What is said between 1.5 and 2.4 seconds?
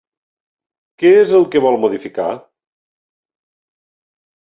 que vol modificar?